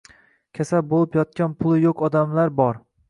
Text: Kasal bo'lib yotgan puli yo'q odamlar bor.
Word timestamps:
Kasal 0.59 0.81
bo'lib 0.93 1.17
yotgan 1.19 1.53
puli 1.59 1.85
yo'q 1.85 2.03
odamlar 2.09 2.53
bor. 2.63 2.81